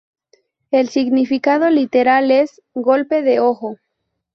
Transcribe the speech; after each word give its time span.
El 0.71 0.89
significado 0.89 1.69
literal 1.69 2.31
es 2.31 2.63
"golpe 2.73 3.21
de 3.21 3.39
ojo". 3.39 3.77